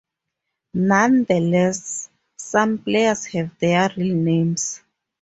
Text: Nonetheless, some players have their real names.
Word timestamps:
Nonetheless, 0.73 2.09
some 2.35 2.79
players 2.79 3.25
have 3.25 3.55
their 3.59 3.87
real 3.95 4.15
names. 4.15 4.81